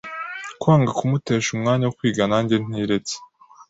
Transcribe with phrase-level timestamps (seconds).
[0.59, 3.15] kwanga kumutesha umwanya wo kwiga nanjye ntiretse.